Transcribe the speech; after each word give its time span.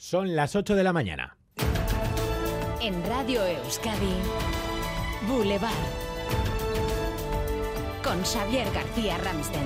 Son 0.00 0.34
las 0.34 0.56
8 0.56 0.76
de 0.76 0.82
la 0.82 0.94
mañana. 0.94 1.36
En 2.80 3.04
Radio 3.04 3.44
Euskadi, 3.44 4.14
Boulevard. 5.28 5.70
Con 8.02 8.22
Xavier 8.22 8.66
García 8.72 9.18
Ramsten. 9.18 9.60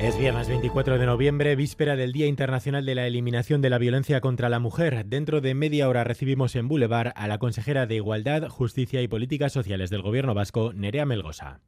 Es 0.00 0.18
viernes 0.18 0.48
24 0.48 0.96
de 0.96 1.04
noviembre, 1.04 1.54
víspera 1.54 1.94
del 1.94 2.12
Día 2.12 2.28
Internacional 2.28 2.86
de 2.86 2.94
la 2.94 3.06
Eliminación 3.06 3.60
de 3.60 3.68
la 3.68 3.76
Violencia 3.76 4.22
contra 4.22 4.48
la 4.48 4.58
Mujer. 4.58 5.04
Dentro 5.04 5.42
de 5.42 5.52
media 5.52 5.86
hora 5.86 6.02
recibimos 6.02 6.56
en 6.56 6.68
Boulevard 6.68 7.12
a 7.14 7.28
la 7.28 7.36
consejera 7.36 7.84
de 7.84 7.96
Igualdad, 7.96 8.48
Justicia 8.48 9.02
y 9.02 9.08
Políticas 9.08 9.52
Sociales 9.52 9.90
del 9.90 10.00
Gobierno 10.00 10.32
Vasco, 10.32 10.72
Nerea 10.72 11.04
Melgosa. 11.04 11.60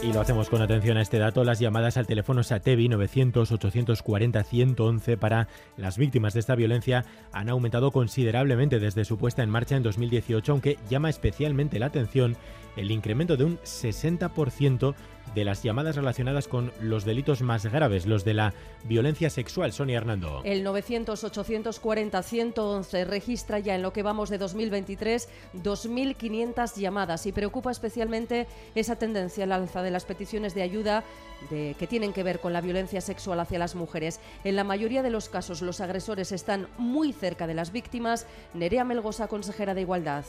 Y 0.00 0.12
lo 0.12 0.20
hacemos 0.20 0.48
con 0.48 0.62
atención 0.62 0.96
a 0.96 1.02
este 1.02 1.18
dato, 1.18 1.42
las 1.42 1.58
llamadas 1.58 1.96
al 1.96 2.06
teléfono 2.06 2.44
SATEVI 2.44 2.88
900-840-111 2.88 5.18
para 5.18 5.48
las 5.76 5.98
víctimas 5.98 6.34
de 6.34 6.40
esta 6.40 6.54
violencia 6.54 7.04
han 7.32 7.48
aumentado 7.48 7.90
considerablemente 7.90 8.78
desde 8.78 9.04
su 9.04 9.18
puesta 9.18 9.42
en 9.42 9.50
marcha 9.50 9.74
en 9.76 9.82
2018, 9.82 10.52
aunque 10.52 10.78
llama 10.88 11.10
especialmente 11.10 11.80
la 11.80 11.86
atención 11.86 12.36
el 12.78 12.90
incremento 12.90 13.36
de 13.36 13.44
un 13.44 13.58
60% 13.58 14.94
de 15.34 15.44
las 15.44 15.62
llamadas 15.62 15.94
relacionadas 15.96 16.48
con 16.48 16.72
los 16.80 17.04
delitos 17.04 17.42
más 17.42 17.66
graves, 17.66 18.06
los 18.06 18.24
de 18.24 18.32
la 18.34 18.54
violencia 18.84 19.30
sexual. 19.30 19.72
Sonia 19.72 19.96
Hernando. 19.98 20.42
El 20.44 20.64
900-840-111 20.64 23.06
registra 23.06 23.58
ya 23.58 23.74
en 23.74 23.82
lo 23.82 23.92
que 23.92 24.02
vamos 24.02 24.30
de 24.30 24.38
2023 24.38 25.28
2.500 25.62 26.76
llamadas 26.76 27.26
y 27.26 27.32
preocupa 27.32 27.70
especialmente 27.70 28.46
esa 28.74 28.96
tendencia 28.96 29.44
al 29.44 29.52
alza 29.52 29.82
de 29.82 29.90
las 29.90 30.06
peticiones 30.06 30.54
de 30.54 30.62
ayuda 30.62 31.04
que 31.50 31.86
tienen 31.88 32.12
que 32.12 32.24
ver 32.24 32.40
con 32.40 32.52
la 32.52 32.60
violencia 32.60 33.00
sexual 33.00 33.38
hacia 33.40 33.60
las 33.60 33.76
mujeres. 33.76 34.18
En 34.44 34.56
la 34.56 34.64
mayoría 34.64 35.02
de 35.02 35.10
los 35.10 35.28
casos 35.28 35.62
los 35.62 35.80
agresores 35.80 36.32
están 36.32 36.66
muy 36.78 37.12
cerca 37.12 37.46
de 37.46 37.54
las 37.54 37.70
víctimas. 37.70 38.26
Nerea 38.54 38.82
Melgosa, 38.84 39.28
consejera 39.28 39.74
de 39.74 39.82
Igualdad. 39.82 40.24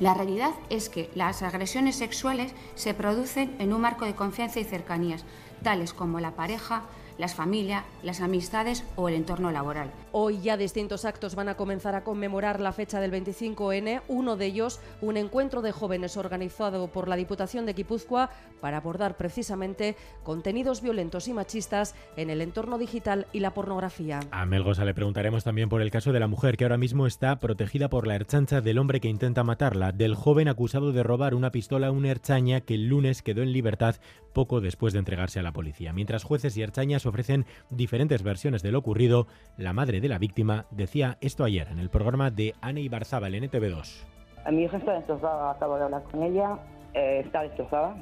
La 0.00 0.14
realidad 0.14 0.52
es 0.70 0.88
que 0.88 1.10
las 1.14 1.42
agresiones 1.42 1.96
sexuales 1.96 2.54
se 2.74 2.94
producen 2.94 3.56
en 3.58 3.72
un 3.72 3.80
marco 3.80 4.04
de 4.04 4.14
confianza 4.14 4.60
y 4.60 4.64
cercanías, 4.64 5.24
tales 5.62 5.92
como 5.92 6.20
la 6.20 6.36
pareja, 6.36 6.84
las 7.18 7.34
familias, 7.34 7.84
las 8.02 8.20
amistades 8.20 8.84
o 8.96 9.08
el 9.08 9.14
entorno 9.14 9.50
laboral. 9.50 9.90
Hoy 10.12 10.40
ya 10.40 10.56
distintos 10.56 11.04
actos 11.04 11.34
van 11.34 11.48
a 11.48 11.56
comenzar 11.56 11.94
a 11.94 12.04
conmemorar 12.04 12.60
la 12.60 12.72
fecha 12.72 13.00
del 13.00 13.12
25N, 13.12 14.02
uno 14.08 14.36
de 14.36 14.46
ellos 14.46 14.80
un 15.00 15.16
encuentro 15.16 15.62
de 15.62 15.72
jóvenes 15.72 16.16
organizado 16.16 16.88
por 16.88 17.08
la 17.08 17.16
Diputación 17.16 17.66
de 17.66 17.72
Guipúzcoa 17.72 18.30
para 18.60 18.78
abordar 18.78 19.16
precisamente 19.16 19.96
contenidos 20.22 20.80
violentos 20.80 21.28
y 21.28 21.32
machistas 21.32 21.94
en 22.16 22.30
el 22.30 22.40
entorno 22.40 22.78
digital 22.78 23.26
y 23.32 23.40
la 23.40 23.54
pornografía. 23.54 24.20
A 24.30 24.46
Melgosa 24.46 24.84
le 24.84 24.94
preguntaremos 24.94 25.44
también 25.44 25.68
por 25.68 25.82
el 25.82 25.90
caso 25.90 26.12
de 26.12 26.20
la 26.20 26.26
mujer 26.28 26.56
que 26.56 26.64
ahora 26.64 26.78
mismo 26.78 27.06
está 27.06 27.40
protegida 27.40 27.88
por 27.88 28.06
la 28.06 28.14
herchancha 28.14 28.60
del 28.60 28.78
hombre 28.78 29.00
que 29.00 29.08
intenta 29.08 29.44
matarla, 29.44 29.92
del 29.92 30.14
joven 30.14 30.48
acusado 30.48 30.92
de 30.92 31.02
robar 31.02 31.34
una 31.34 31.50
pistola 31.50 31.88
a 31.88 31.90
una 31.90 32.10
herchaña 32.10 32.60
que 32.60 32.74
el 32.74 32.86
lunes 32.86 33.22
quedó 33.22 33.42
en 33.42 33.52
libertad 33.52 33.96
poco 34.32 34.60
después 34.60 34.92
de 34.92 35.00
entregarse 35.00 35.40
a 35.40 35.42
la 35.42 35.52
policía. 35.52 35.92
Mientras 35.92 36.22
jueces 36.22 36.56
y 36.56 36.62
herchañas 36.62 37.06
ofrecen 37.08 37.46
diferentes 37.70 38.22
versiones 38.22 38.62
de 38.62 38.72
lo 38.72 38.78
ocurrido, 38.78 39.26
la 39.56 39.72
madre 39.72 40.00
de 40.00 40.08
la 40.08 40.18
víctima 40.18 40.66
decía 40.70 41.18
esto 41.20 41.44
ayer 41.44 41.68
en 41.68 41.78
el 41.78 41.90
programa 41.90 42.30
de 42.30 42.54
Anne 42.60 42.80
Ibarzábal 42.80 43.34
en 43.34 43.44
ETV2. 43.44 44.04
Mi 44.52 44.64
hija 44.64 44.78
está 44.78 44.94
destrozada, 44.94 45.50
acabo 45.50 45.76
de 45.76 45.84
hablar 45.84 46.02
con 46.04 46.22
ella, 46.22 46.58
eh, 46.94 47.22
está 47.24 47.42
destrozada. 47.42 47.96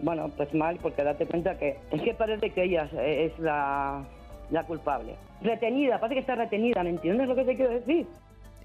bueno, 0.00 0.30
pues 0.36 0.52
mal, 0.54 0.78
porque 0.80 1.02
date 1.02 1.26
cuenta 1.26 1.58
que 1.58 1.78
es 1.90 2.02
que 2.02 2.14
parece 2.14 2.50
que 2.50 2.64
ella 2.64 2.88
es 3.04 3.36
la, 3.38 4.04
la 4.50 4.64
culpable. 4.64 5.16
Retenida, 5.40 5.98
parece 5.98 6.14
que 6.14 6.20
está 6.20 6.34
retenida, 6.36 6.82
¿me 6.84 6.90
entiendes 6.90 7.28
lo 7.28 7.34
que 7.34 7.44
te 7.44 7.56
quiero 7.56 7.72
decir? 7.72 8.06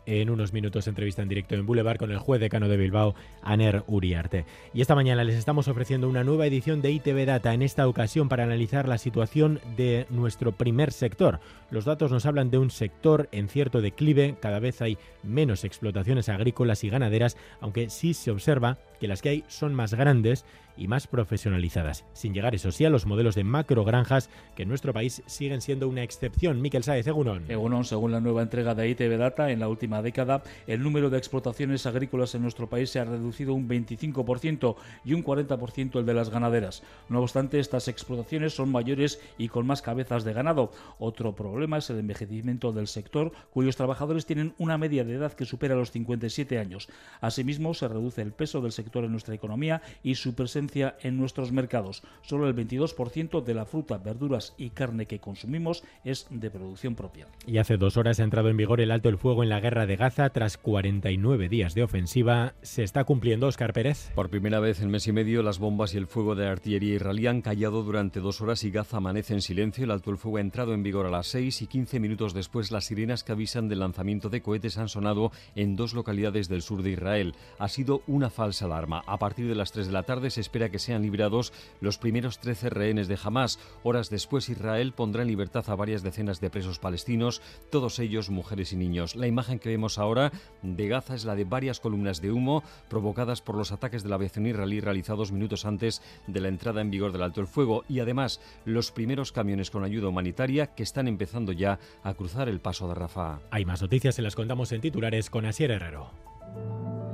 En 0.08 0.30
unos 0.30 0.54
minutos 0.54 0.88
entrevista 0.88 1.22
en 1.22 1.28
directo 1.28 1.54
en 1.54 1.66
Boulevard 1.66 1.98
con 1.98 2.12
el 2.12 2.18
juez 2.18 2.40
decano 2.40 2.70
de 2.70 2.78
Bilbao, 2.78 3.14
Aner 3.42 3.84
Uriarte. 3.88 4.46
Y 4.74 4.80
esta 4.80 4.96
mañana 4.96 5.26
les 5.26 5.36
estamos 5.36 5.68
ofreciendo 5.68 6.08
una 6.08 6.24
nueva 6.24 6.48
edición 6.48 6.82
de 6.82 6.92
ITV 6.92 7.26
Data, 7.26 7.54
en 7.54 7.62
esta 7.62 7.90
ocasión 7.90 8.30
para 8.30 8.46
analizar 8.46 8.88
la 8.88 9.00
situación 9.00 9.60
de 9.76 10.08
nuestro 10.10 10.54
primer 10.54 10.94
sector. 10.94 11.42
Los 11.72 11.84
datos 11.84 12.10
nos 12.10 12.26
hablan 12.26 12.50
de 12.50 12.58
un 12.58 12.72
sector 12.72 13.28
en 13.34 13.50
cierto 13.50 13.82
declive, 13.82 14.38
cada 14.42 14.60
vez 14.60 14.82
hay 14.82 14.98
menos 15.24 15.66
explotaciones 15.66 16.30
agrícolas 16.30 16.86
y 16.86 16.90
ganaderas, 16.90 17.36
aunque 17.60 17.90
sí 17.90 18.14
se 18.14 18.32
observa 18.32 18.78
que 19.02 19.10
las 19.10 19.22
que 19.22 19.30
hay 19.30 19.44
son 19.50 19.76
más 19.76 19.94
grandes 19.94 20.46
y 20.78 20.88
más 20.88 21.08
profesionalizadas, 21.08 22.06
sin 22.14 22.34
llegar 22.34 22.56
eso 22.56 22.72
sí 22.72 22.86
a 22.86 22.90
los 22.90 23.06
modelos 23.06 23.36
de 23.36 23.44
macro 23.44 23.84
granjas 23.84 24.30
que 24.56 24.64
en 24.64 24.70
nuestro 24.70 24.94
país 24.94 25.24
siguen 25.26 25.62
siendo 25.62 25.88
una 25.88 26.04
excepción. 26.04 26.62
Miquel 26.62 26.84
Sáez, 26.84 27.08
Egunon. 27.08 27.50
Egunon, 27.50 27.86
según 27.86 28.12
la 28.12 28.20
nueva 28.20 28.44
entrega 28.44 28.76
de 28.76 28.90
ITV 28.90 29.18
Data, 29.18 29.52
en 29.52 29.60
la 29.60 29.70
última 29.70 30.02
década 30.02 30.44
el 30.68 30.84
número 30.84 31.10
de 31.10 31.18
explotaciones 31.18 31.86
agrícolas 31.86 32.36
en 32.36 32.44
nuestro 32.44 32.70
país 32.70 32.90
se 32.90 33.00
ha 33.00 33.06
reducido 33.06 33.54
un 33.54 33.68
25% 33.68 34.76
y 35.04 35.14
un 35.14 35.24
40% 35.24 36.00
el 36.00 36.06
de 36.06 36.14
las 36.14 36.30
ganaderas. 36.30 36.84
No 37.10 37.22
obstante, 37.22 37.60
estas 37.60 37.88
explotaciones 37.88 38.54
son 38.54 38.72
mayores 38.72 39.20
y 39.38 39.48
con 39.48 39.66
más 39.66 39.82
cabezas 39.82 40.24
de 40.24 40.34
ganado. 40.34 40.72
Otro 41.00 41.36
problema 41.36 41.78
es 41.78 41.90
el 41.90 42.00
envejecimiento 42.00 42.72
del 42.72 42.88
sector, 42.88 43.32
cuyos 43.52 43.76
trabajadores 43.76 44.26
tienen 44.26 44.54
una 44.58 44.78
media 44.78 45.04
de 45.04 45.16
edad 45.16 45.34
que 45.34 45.46
supera 45.46 45.76
los 45.76 45.92
57 45.92 46.60
años. 46.60 46.88
Asimismo, 47.22 47.74
se 47.74 47.88
reduce 47.88 48.22
el 48.22 48.32
peso 48.32 48.62
del 48.62 48.72
sector 48.72 49.04
en 49.04 49.12
nuestra 49.12 49.36
economía 49.36 49.82
y 50.04 50.16
su 50.16 50.36
presencia 50.36 50.67
en 51.02 51.18
nuestros 51.18 51.52
mercados. 51.52 52.04
Solo 52.22 52.48
el 52.48 52.56
22% 52.56 53.44
de 53.44 53.54
la 53.54 53.66
fruta, 53.66 53.98
verduras 53.98 54.54
y 54.58 54.70
carne 54.70 55.06
que 55.06 55.20
consumimos 55.20 55.84
es 56.04 56.28
de 56.30 56.52
producción 56.52 56.96
propia. 56.96 57.28
Y 57.46 57.58
hace 57.58 57.78
dos 57.78 57.98
horas 57.98 58.20
ha 58.20 58.24
entrado 58.24 58.50
en 58.50 58.58
vigor 58.58 58.82
el 58.82 58.92
alto 58.92 59.10
el 59.10 59.18
fuego 59.18 59.44
en 59.44 59.50
la 59.50 59.60
guerra 59.60 59.86
de 59.86 59.96
Gaza. 59.96 60.30
Tras 60.30 60.58
49 60.58 61.50
días 61.50 61.74
de 61.74 61.84
ofensiva, 61.84 62.54
¿se 62.62 62.84
está 62.84 63.04
cumpliendo, 63.04 63.48
Oscar 63.48 63.74
Pérez? 63.74 64.12
Por 64.14 64.30
primera 64.30 64.60
vez 64.60 64.82
en 64.82 64.90
mes 64.90 65.08
y 65.08 65.12
medio, 65.12 65.42
las 65.42 65.60
bombas 65.60 65.94
y 65.94 65.98
el 65.98 66.08
fuego 66.08 66.36
de 66.36 66.48
artillería 66.48 66.96
israelí 66.96 67.28
han 67.28 67.42
callado 67.42 67.84
durante 67.84 68.20
dos 68.20 68.42
horas 68.42 68.64
y 68.64 68.72
Gaza 68.72 68.98
amanece 68.98 69.34
en 69.34 69.42
silencio. 69.42 69.84
El 69.84 69.92
alto 69.92 70.12
el 70.12 70.18
fuego 70.18 70.38
ha 70.38 70.42
entrado 70.42 70.74
en 70.74 70.84
vigor 70.84 71.06
a 71.06 71.12
las 71.12 71.28
6 71.28 71.62
y 71.62 71.68
15 71.68 72.00
minutos 72.00 72.34
después 72.34 72.72
las 72.72 72.86
sirenas 72.86 73.24
que 73.24 73.32
avisan 73.32 73.68
del 73.68 73.80
lanzamiento 73.80 74.30
de 74.30 74.42
cohetes 74.42 74.78
han 74.78 74.90
sonado 74.90 75.32
en 75.56 75.76
dos 75.76 75.94
localidades 75.94 76.48
del 76.48 76.62
sur 76.62 76.84
de 76.84 76.92
Israel. 76.92 77.36
Ha 77.60 77.68
sido 77.68 78.02
una 78.08 78.30
falsa 78.30 78.66
alarma. 78.66 79.04
A 79.06 79.18
partir 79.18 79.48
de 79.48 79.56
las 79.56 79.72
3 79.72 79.88
de 79.88 79.94
la 79.94 80.04
tarde 80.04 80.30
se 80.30 80.42
espera 80.42 80.57
que 80.58 80.80
sean 80.80 81.02
liberados 81.02 81.54
los 81.80 81.98
primeros 81.98 82.40
13 82.40 82.70
rehenes 82.70 83.08
de 83.08 83.18
Hamas. 83.24 83.60
Horas 83.84 84.10
después, 84.10 84.50
Israel 84.50 84.94
pondrá 84.94 85.22
en 85.22 85.30
libertad 85.30 85.64
a 85.70 85.76
varias 85.76 86.04
decenas 86.04 86.42
de 86.42 86.50
presos 86.50 86.80
palestinos, 86.80 87.42
todos 87.70 88.00
ellos 88.00 88.30
mujeres 88.30 88.74
y 88.74 88.76
niños. 88.76 89.16
La 89.16 89.28
imagen 89.28 89.60
que 89.60 89.70
vemos 89.70 89.98
ahora 89.98 90.32
de 90.62 90.88
Gaza 90.88 91.16
es 91.16 91.26
la 91.26 91.36
de 91.36 91.46
varias 91.46 91.80
columnas 91.80 92.22
de 92.22 92.32
humo 92.32 92.64
provocadas 92.90 93.42
por 93.42 93.56
los 93.56 93.72
ataques 93.72 94.04
de 94.04 94.10
la 94.10 94.16
aviación 94.16 94.48
israelí 94.48 94.80
realizados 94.80 95.32
minutos 95.32 95.66
antes 95.66 96.02
de 96.28 96.42
la 96.42 96.48
entrada 96.48 96.82
en 96.82 96.92
vigor 96.92 97.12
del 97.12 97.24
alto 97.24 97.42
el 97.42 97.48
fuego 97.48 97.84
y 97.88 98.00
además 98.00 98.42
los 98.66 98.92
primeros 98.92 99.32
camiones 99.32 99.72
con 99.72 99.84
ayuda 99.84 100.08
humanitaria 100.08 100.68
que 100.68 100.84
están 100.84 101.08
empezando 101.08 101.52
ya 101.52 101.80
a 102.04 102.14
cruzar 102.14 102.50
el 102.50 102.60
paso 102.60 102.88
de 102.88 102.96
Rafah. 102.96 103.40
Hay 103.52 103.66
más 103.66 103.82
noticias, 103.82 104.16
se 104.16 104.22
las 104.22 104.36
contamos 104.36 104.72
en 104.72 104.82
titulares 104.82 105.30
con 105.30 105.46
Asier 105.46 105.72
Herrero. 105.72 107.07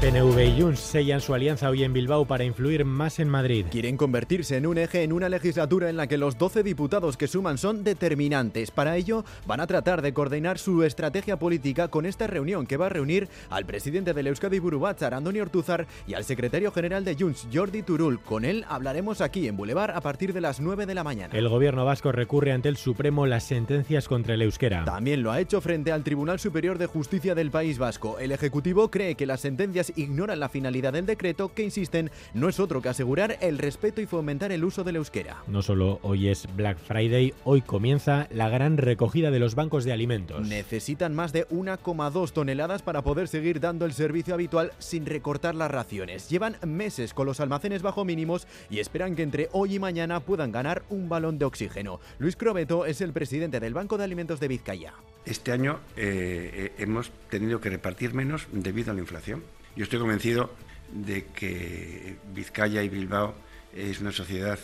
PNV 0.00 0.56
y 0.56 0.62
Junts 0.62 0.80
sellan 0.80 1.20
su 1.20 1.34
alianza 1.34 1.68
hoy 1.68 1.84
en 1.84 1.92
Bilbao 1.92 2.24
para 2.24 2.44
influir 2.44 2.86
más 2.86 3.18
en 3.18 3.28
Madrid. 3.28 3.66
Quieren 3.70 3.98
convertirse 3.98 4.56
en 4.56 4.66
un 4.66 4.78
eje 4.78 5.02
en 5.02 5.12
una 5.12 5.28
legislatura 5.28 5.90
en 5.90 5.98
la 5.98 6.06
que 6.06 6.16
los 6.16 6.38
12 6.38 6.62
diputados 6.62 7.18
que 7.18 7.26
suman 7.26 7.58
son 7.58 7.84
determinantes. 7.84 8.70
Para 8.70 8.96
ello, 8.96 9.26
van 9.46 9.60
a 9.60 9.66
tratar 9.66 10.00
de 10.00 10.14
coordinar 10.14 10.58
su 10.58 10.84
estrategia 10.84 11.38
política 11.38 11.88
con 11.88 12.06
esta 12.06 12.26
reunión 12.26 12.66
que 12.66 12.78
va 12.78 12.86
a 12.86 12.88
reunir 12.88 13.28
al 13.50 13.66
presidente 13.66 14.14
del 14.14 14.28
Euskadi 14.28 14.58
Burubatzar, 14.58 15.12
Andoni 15.12 15.40
Ortuzar, 15.40 15.86
y 16.06 16.14
al 16.14 16.24
secretario 16.24 16.72
general 16.72 17.04
de 17.04 17.16
Junts, 17.16 17.46
Jordi 17.52 17.82
Turul. 17.82 18.20
Con 18.22 18.46
él 18.46 18.64
hablaremos 18.70 19.20
aquí 19.20 19.48
en 19.48 19.58
Boulevard 19.58 19.90
a 19.94 20.00
partir 20.00 20.32
de 20.32 20.40
las 20.40 20.60
9 20.60 20.86
de 20.86 20.94
la 20.94 21.04
mañana. 21.04 21.36
El 21.36 21.50
gobierno 21.50 21.84
vasco 21.84 22.10
recurre 22.10 22.52
ante 22.52 22.70
el 22.70 22.78
Supremo 22.78 23.26
las 23.26 23.44
sentencias 23.44 24.08
contra 24.08 24.32
el 24.32 24.40
euskera. 24.40 24.86
También 24.86 25.22
lo 25.22 25.30
ha 25.30 25.40
hecho 25.40 25.60
frente 25.60 25.92
al 25.92 26.04
Tribunal 26.04 26.40
Superior 26.40 26.78
de 26.78 26.86
Justicia 26.86 27.34
del 27.34 27.50
País 27.50 27.76
Vasco. 27.76 28.18
El 28.18 28.32
Ejecutivo 28.32 28.90
cree 28.90 29.14
que 29.14 29.26
las 29.26 29.42
sentencias 29.42 29.89
ignoran 29.96 30.40
la 30.40 30.48
finalidad 30.48 30.92
del 30.92 31.06
decreto 31.06 31.52
que, 31.54 31.62
insisten, 31.62 32.10
no 32.34 32.48
es 32.48 32.60
otro 32.60 32.82
que 32.82 32.88
asegurar 32.88 33.38
el 33.40 33.58
respeto 33.58 34.00
y 34.00 34.06
fomentar 34.06 34.52
el 34.52 34.64
uso 34.64 34.84
del 34.84 34.96
euskera. 34.96 35.42
No 35.46 35.62
solo 35.62 35.98
hoy 36.02 36.28
es 36.28 36.46
Black 36.56 36.78
Friday, 36.78 37.34
hoy 37.44 37.62
comienza 37.62 38.28
la 38.30 38.48
gran 38.48 38.76
recogida 38.76 39.30
de 39.30 39.38
los 39.38 39.54
bancos 39.54 39.84
de 39.84 39.92
alimentos. 39.92 40.46
Necesitan 40.46 41.14
más 41.14 41.32
de 41.32 41.46
1,2 41.48 42.32
toneladas 42.32 42.82
para 42.82 43.02
poder 43.02 43.28
seguir 43.28 43.60
dando 43.60 43.84
el 43.84 43.92
servicio 43.92 44.34
habitual 44.34 44.72
sin 44.78 45.06
recortar 45.06 45.54
las 45.54 45.70
raciones. 45.70 46.28
Llevan 46.28 46.56
meses 46.66 47.14
con 47.14 47.26
los 47.26 47.40
almacenes 47.40 47.82
bajo 47.82 48.04
mínimos 48.04 48.46
y 48.68 48.78
esperan 48.78 49.16
que 49.16 49.22
entre 49.22 49.48
hoy 49.52 49.76
y 49.76 49.78
mañana 49.78 50.20
puedan 50.20 50.52
ganar 50.52 50.82
un 50.88 51.08
balón 51.08 51.38
de 51.38 51.44
oxígeno. 51.44 52.00
Luis 52.18 52.36
Crobeto 52.36 52.86
es 52.86 53.00
el 53.00 53.12
presidente 53.12 53.60
del 53.60 53.74
Banco 53.74 53.98
de 53.98 54.04
Alimentos 54.04 54.40
de 54.40 54.48
Vizcaya. 54.48 54.94
Este 55.24 55.52
año 55.52 55.80
eh, 55.96 56.50
eh, 56.52 56.72
hemos 56.78 57.10
tenido 57.28 57.60
que 57.60 57.70
repartir 57.70 58.14
menos 58.14 58.46
debido 58.52 58.90
a 58.90 58.94
la 58.94 59.00
inflación. 59.00 59.42
Yo 59.76 59.84
estoy 59.84 59.98
convencido 59.98 60.50
de 60.92 61.26
que 61.26 62.16
Vizcaya 62.34 62.82
y 62.82 62.88
Bilbao 62.88 63.34
es 63.74 64.00
una 64.00 64.12
sociedad 64.12 64.58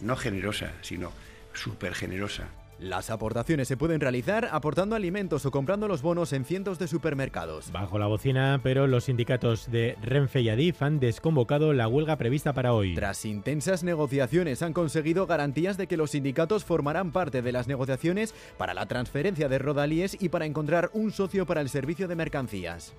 no 0.00 0.16
generosa, 0.16 0.72
sino 0.82 1.12
súper 1.52 1.94
generosa. 1.94 2.48
Las 2.78 3.10
aportaciones 3.10 3.66
se 3.66 3.76
pueden 3.76 4.00
realizar 4.00 4.48
aportando 4.52 4.94
alimentos 4.94 5.44
o 5.44 5.50
comprando 5.50 5.88
los 5.88 6.00
bonos 6.00 6.32
en 6.32 6.44
cientos 6.44 6.78
de 6.78 6.86
supermercados. 6.86 7.72
Bajo 7.72 7.98
la 7.98 8.06
bocina, 8.06 8.60
pero 8.62 8.86
los 8.86 9.04
sindicatos 9.04 9.68
de 9.68 9.96
Renfe 10.00 10.42
y 10.42 10.48
Adif 10.48 10.80
han 10.80 11.00
desconvocado 11.00 11.72
la 11.72 11.88
huelga 11.88 12.16
prevista 12.16 12.52
para 12.52 12.72
hoy. 12.72 12.94
Tras 12.94 13.24
intensas 13.24 13.82
negociaciones 13.82 14.62
han 14.62 14.72
conseguido 14.72 15.26
garantías 15.26 15.76
de 15.76 15.88
que 15.88 15.96
los 15.96 16.12
sindicatos 16.12 16.64
formarán 16.64 17.10
parte 17.10 17.42
de 17.42 17.50
las 17.50 17.66
negociaciones 17.66 18.32
para 18.56 18.74
la 18.74 18.86
transferencia 18.86 19.48
de 19.48 19.58
rodalíes 19.58 20.16
y 20.20 20.28
para 20.28 20.46
encontrar 20.46 20.90
un 20.92 21.10
socio 21.10 21.46
para 21.46 21.60
el 21.60 21.70
servicio 21.70 22.06
de 22.06 22.14
mercancías. 22.14 22.94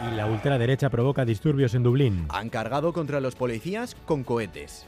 Y 0.00 0.14
la 0.14 0.26
ultraderecha 0.26 0.90
provoca 0.90 1.24
disturbios 1.24 1.74
en 1.74 1.82
Dublín. 1.82 2.26
Han 2.30 2.48
cargado 2.48 2.92
contra 2.92 3.20
los 3.20 3.34
policías 3.34 3.96
con 4.06 4.24
cohetes. 4.24 4.86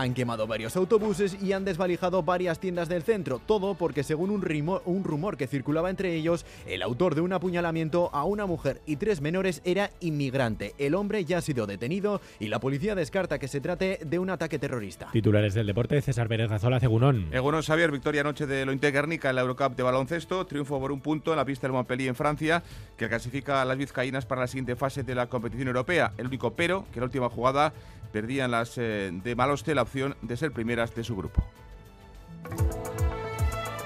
Han 0.00 0.14
quemado 0.14 0.46
varios 0.46 0.76
autobuses 0.76 1.36
y 1.42 1.52
han 1.52 1.66
desvalijado 1.66 2.22
varias 2.22 2.58
tiendas 2.58 2.88
del 2.88 3.02
centro, 3.02 3.38
todo 3.38 3.74
porque 3.74 4.02
según 4.02 4.30
un, 4.30 4.40
rimo- 4.40 4.80
un 4.86 5.04
rumor 5.04 5.36
que 5.36 5.46
circulaba 5.46 5.90
entre 5.90 6.14
ellos, 6.14 6.46
el 6.66 6.80
autor 6.80 7.14
de 7.14 7.20
un 7.20 7.34
apuñalamiento 7.34 8.08
a 8.14 8.24
una 8.24 8.46
mujer 8.46 8.80
y 8.86 8.96
tres 8.96 9.20
menores 9.20 9.60
era 9.62 9.90
inmigrante. 10.00 10.74
El 10.78 10.94
hombre 10.94 11.26
ya 11.26 11.36
ha 11.36 11.40
sido 11.42 11.66
detenido 11.66 12.22
y 12.38 12.48
la 12.48 12.60
policía 12.60 12.94
descarta 12.94 13.38
que 13.38 13.46
se 13.46 13.60
trate 13.60 14.00
de 14.02 14.18
un 14.18 14.30
ataque 14.30 14.58
terrorista. 14.58 15.08
Titulares 15.12 15.52
del 15.52 15.66
deporte, 15.66 16.00
César 16.00 16.28
Pérez 16.28 16.48
Gazola, 16.48 16.80
Cegunón. 16.80 17.28
Egunon 17.30 17.62
Xavier, 17.62 17.90
victoria 17.90 18.22
anoche 18.22 18.46
de 18.46 18.64
Lointe 18.64 18.90
Guernica 18.92 19.28
en 19.28 19.36
la 19.36 19.42
Eurocup 19.42 19.76
de 19.76 19.82
baloncesto, 19.82 20.46
triunfo 20.46 20.80
por 20.80 20.92
un 20.92 21.02
punto 21.02 21.32
en 21.32 21.36
la 21.36 21.44
pista 21.44 21.66
del 21.66 21.74
Montpellier 21.74 22.08
en 22.08 22.14
Francia, 22.14 22.62
que 22.96 23.06
clasifica 23.06 23.60
a 23.60 23.66
las 23.66 23.76
vizcaínas 23.76 24.24
para 24.24 24.40
la 24.40 24.46
siguiente 24.46 24.76
fase 24.76 25.02
de 25.02 25.14
la 25.14 25.26
competición 25.26 25.68
europea. 25.68 26.14
El 26.16 26.28
único 26.28 26.54
pero, 26.54 26.86
que 26.90 27.00
en 27.00 27.00
la 27.00 27.04
última 27.04 27.28
jugada 27.28 27.74
perdían 28.12 28.50
las 28.50 28.76
eh, 28.76 29.12
de 29.12 29.36
Maloste 29.36 29.72
la 29.72 29.84
opción 29.90 30.14
de 30.22 30.36
ser 30.36 30.52
primeras 30.52 30.94
de 30.94 31.02
su 31.02 31.16
grupo. 31.16 31.42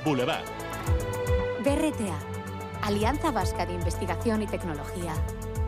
Boulevard. 0.05 0.45
BRTA, 1.61 2.19
Alianza 2.83 3.31
Vasca 3.31 3.65
de 3.65 3.73
Investigación 3.73 4.43
y 4.43 4.47
Tecnología, 4.47 5.15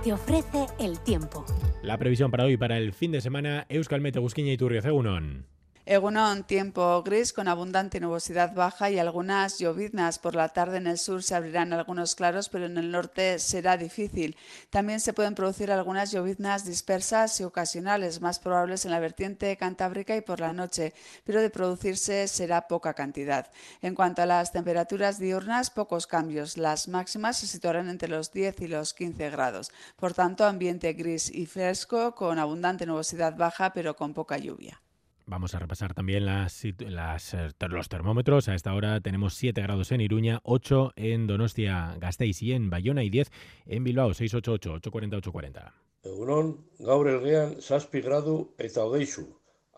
te 0.04 0.12
ofrece 0.12 0.66
el 0.78 1.00
tiempo. 1.00 1.46
La 1.82 1.96
previsión 1.96 2.30
para 2.30 2.44
hoy 2.44 2.58
para 2.58 2.76
el 2.76 2.92
fin 2.92 3.12
de 3.12 3.22
semana, 3.22 3.64
Euskal 3.70 4.02
Mete, 4.02 4.18
Busquiña 4.18 4.52
y 4.52 4.58
Turrio, 4.58 4.82
Cegunón. 4.82 5.46
Egunon, 5.88 6.42
tiempo 6.42 7.00
gris 7.04 7.32
con 7.32 7.46
abundante 7.46 8.00
nubosidad 8.00 8.52
baja 8.54 8.90
y 8.90 8.98
algunas 8.98 9.60
lloviznas. 9.60 10.18
Por 10.18 10.34
la 10.34 10.48
tarde 10.48 10.78
en 10.78 10.88
el 10.88 10.98
sur 10.98 11.22
se 11.22 11.36
abrirán 11.36 11.72
algunos 11.72 12.16
claros, 12.16 12.48
pero 12.48 12.66
en 12.66 12.76
el 12.76 12.90
norte 12.90 13.38
será 13.38 13.76
difícil. 13.76 14.36
También 14.70 14.98
se 14.98 15.12
pueden 15.12 15.36
producir 15.36 15.70
algunas 15.70 16.10
lloviznas 16.10 16.64
dispersas 16.64 17.38
y 17.38 17.44
ocasionales, 17.44 18.20
más 18.20 18.40
probables 18.40 18.84
en 18.84 18.90
la 18.90 18.98
vertiente 18.98 19.56
cantábrica 19.56 20.16
y 20.16 20.22
por 20.22 20.40
la 20.40 20.52
noche, 20.52 20.92
pero 21.22 21.40
de 21.40 21.50
producirse 21.50 22.26
será 22.26 22.66
poca 22.66 22.94
cantidad. 22.94 23.48
En 23.80 23.94
cuanto 23.94 24.22
a 24.22 24.26
las 24.26 24.50
temperaturas 24.50 25.20
diurnas, 25.20 25.70
pocos 25.70 26.08
cambios. 26.08 26.56
Las 26.56 26.88
máximas 26.88 27.36
se 27.36 27.46
situarán 27.46 27.88
entre 27.88 28.08
los 28.08 28.32
10 28.32 28.60
y 28.62 28.66
los 28.66 28.92
15 28.92 29.30
grados. 29.30 29.70
Por 29.94 30.14
tanto, 30.14 30.46
ambiente 30.46 30.94
gris 30.94 31.32
y 31.32 31.46
fresco 31.46 32.16
con 32.16 32.40
abundante 32.40 32.86
nubosidad 32.86 33.36
baja, 33.36 33.72
pero 33.72 33.94
con 33.94 34.14
poca 34.14 34.36
lluvia. 34.36 34.80
Vamos 35.28 35.56
a 35.56 35.58
repasar 35.58 35.92
también 35.92 36.24
las, 36.24 36.62
las, 36.78 37.34
eh, 37.34 37.48
los 37.68 37.88
termómetros. 37.88 38.48
A 38.48 38.54
esta 38.54 38.72
hora 38.74 39.00
tenemos 39.00 39.34
7 39.34 39.60
grados 39.60 39.90
en 39.90 40.00
Iruña, 40.00 40.38
8 40.44 40.92
en 40.94 41.26
Donostia, 41.26 41.96
Gasteiz 41.98 42.42
y 42.42 42.52
en 42.52 42.70
Bayona 42.70 43.02
y 43.02 43.10
10 43.10 43.32
en 43.66 43.82
Bilbao, 43.82 44.14
688, 44.14 44.74
840, 44.74 45.16
840. 45.16 45.74
Egunon, 46.04 46.52
gaur 46.78 47.08
elgean 47.10 47.56
zazpi 47.60 48.00
gradu 48.04 48.54
eta 48.56 48.84
hogeizu. 48.86 49.26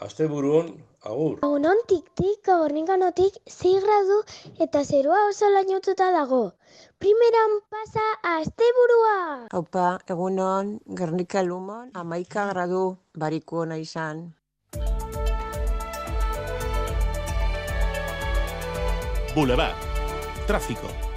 Asteburuon, 0.05 0.69
agur. 1.11 1.39
Egunontik 1.41 2.13
tik 2.21 2.45
gabornikanotik 2.45 3.41
sei 3.49 3.81
gradu 3.81 4.19
eta 4.61 4.85
zerua 4.85 5.25
oso 5.31 5.49
lainotuta 5.49 6.11
dago. 6.13 6.43
Primeran 7.01 7.57
pasa 7.73 8.05
asteburua! 8.37 9.49
Haupa, 9.51 9.99
egunon, 10.07 10.77
Gernika 11.01 11.43
Lumon, 11.43 11.91
amaika 11.95 12.51
gradu 12.53 12.99
bariko 13.17 13.65
ona 13.65 13.81
izan. 13.81 14.29
Boulevard. 19.35 19.77
Tráfico. 20.47 21.08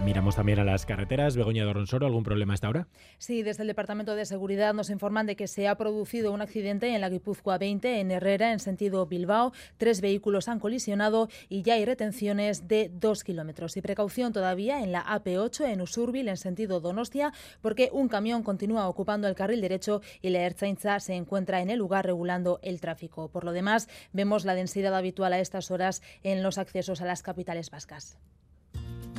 Miramos 0.00 0.34
también 0.34 0.58
a 0.58 0.64
las 0.64 0.84
carreteras. 0.84 1.36
Begoña 1.36 1.64
Dorronsoro, 1.64 2.06
¿algún 2.06 2.24
problema 2.24 2.54
hasta 2.54 2.66
ahora? 2.66 2.88
Sí, 3.18 3.44
desde 3.44 3.62
el 3.62 3.68
Departamento 3.68 4.16
de 4.16 4.24
Seguridad 4.24 4.74
nos 4.74 4.90
informan 4.90 5.26
de 5.26 5.36
que 5.36 5.46
se 5.46 5.68
ha 5.68 5.76
producido 5.76 6.32
un 6.32 6.42
accidente 6.42 6.92
en 6.92 7.00
la 7.00 7.08
Guipúzcoa 7.08 7.56
20 7.56 8.00
en 8.00 8.10
Herrera 8.10 8.52
en 8.52 8.58
sentido 8.58 9.06
Bilbao. 9.06 9.52
Tres 9.76 10.00
vehículos 10.00 10.48
han 10.48 10.58
colisionado 10.58 11.28
y 11.48 11.62
ya 11.62 11.74
hay 11.74 11.84
retenciones 11.84 12.66
de 12.66 12.90
dos 12.92 13.22
kilómetros. 13.22 13.76
Y 13.76 13.80
precaución 13.80 14.32
todavía 14.32 14.82
en 14.82 14.90
la 14.90 15.04
AP8 15.04 15.68
en 15.68 15.80
Usurbil 15.80 16.28
en 16.28 16.36
sentido 16.36 16.80
Donostia 16.80 17.32
porque 17.60 17.88
un 17.92 18.08
camión 18.08 18.42
continúa 18.42 18.88
ocupando 18.88 19.28
el 19.28 19.36
carril 19.36 19.60
derecho 19.60 20.02
y 20.20 20.30
la 20.30 20.40
Ertzaintza 20.40 20.98
se 20.98 21.14
encuentra 21.14 21.60
en 21.60 21.70
el 21.70 21.78
lugar 21.78 22.06
regulando 22.06 22.58
el 22.62 22.80
tráfico. 22.80 23.28
Por 23.28 23.44
lo 23.44 23.52
demás, 23.52 23.88
vemos 24.12 24.44
la 24.44 24.56
densidad 24.56 24.96
habitual 24.96 25.32
a 25.32 25.38
estas 25.38 25.70
horas 25.70 26.02
en 26.24 26.42
los 26.42 26.58
accesos 26.58 27.00
a 27.00 27.06
las 27.06 27.22
capitales 27.22 27.70
vascas. 27.70 28.18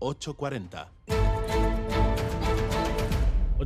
840. 0.00 0.97